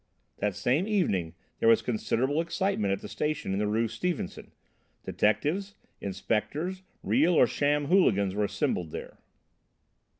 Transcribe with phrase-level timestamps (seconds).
[0.37, 4.51] That same evening there was considerable excitement at the station in the Rue Stephenson.
[5.03, 9.19] Detectives, inspectors, real or sham hooligans, were assembled there.